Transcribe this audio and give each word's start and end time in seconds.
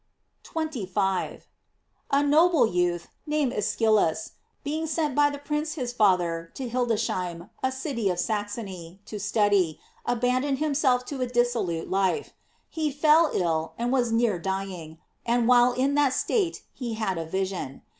J 0.41 0.49
25.— 0.49 1.45
A 2.09 2.23
noble 2.23 2.65
youth, 2.65 3.09
named 3.27 3.53
Eschylus, 3.53 4.31
being 4.63 4.87
Bent 4.87 5.13
by 5.13 5.29
the 5.29 5.37
prince 5.37 5.73
his 5.73 5.93
Father 5.93 6.49
to 6.55 6.67
Hildesheim, 6.67 7.51
a 7.61 7.71
city 7.71 8.09
of 8.09 8.17
Saxony, 8.19 8.99
to 9.05 9.19
study, 9.19 9.79
abandoned 10.03 10.57
himself 10.57 11.05
to 11.05 11.21
a 11.21 11.27
dissolute 11.27 11.87
life. 11.91 12.33
He 12.67 12.91
fell 12.91 13.29
ill, 13.31 13.73
and 13.77 13.91
was 13.91 14.11
near 14.11 14.39
dying, 14.39 14.97
and 15.23 15.47
while 15.47 15.71
in 15.71 15.93
that 15.93 16.13
state 16.13 16.63
he 16.73 16.95
had 16.95 17.19
a 17.19 17.25
vision. 17.27 17.83